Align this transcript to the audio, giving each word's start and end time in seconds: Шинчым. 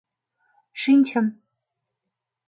Шинчым. 0.81 1.25